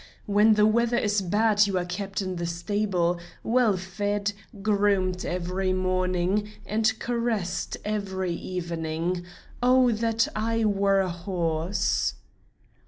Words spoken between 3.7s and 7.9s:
fed, groomed every morning, and caressed